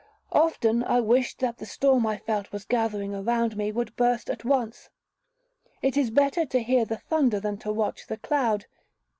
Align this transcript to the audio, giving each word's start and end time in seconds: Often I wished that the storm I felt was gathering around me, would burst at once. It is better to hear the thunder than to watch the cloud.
Often 0.31 0.83
I 0.85 0.99
wished 0.99 1.37
that 1.41 1.57
the 1.57 1.65
storm 1.67 2.07
I 2.07 2.17
felt 2.17 2.51
was 2.51 2.65
gathering 2.65 3.13
around 3.13 3.55
me, 3.55 3.71
would 3.71 3.95
burst 3.95 4.31
at 4.31 4.43
once. 4.43 4.89
It 5.83 5.95
is 5.95 6.09
better 6.09 6.43
to 6.43 6.63
hear 6.63 6.85
the 6.85 6.97
thunder 6.97 7.39
than 7.39 7.57
to 7.59 7.71
watch 7.71 8.07
the 8.07 8.17
cloud. 8.17 8.65